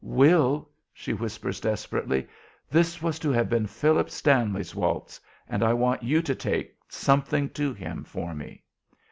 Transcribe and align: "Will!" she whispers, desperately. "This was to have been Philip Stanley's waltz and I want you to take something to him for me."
"Will!" 0.03 0.67
she 0.91 1.13
whispers, 1.13 1.59
desperately. 1.59 2.27
"This 2.71 3.03
was 3.03 3.19
to 3.19 3.29
have 3.33 3.49
been 3.51 3.67
Philip 3.67 4.09
Stanley's 4.09 4.73
waltz 4.73 5.19
and 5.47 5.61
I 5.63 5.73
want 5.73 6.01
you 6.01 6.23
to 6.23 6.33
take 6.33 6.73
something 6.89 7.49
to 7.51 7.71
him 7.71 8.03
for 8.03 8.33
me." 8.33 8.63